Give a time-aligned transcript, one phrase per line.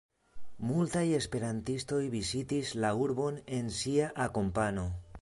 [0.69, 4.93] Multaj esperantistoj vizitis la urbon en ŝia akompano.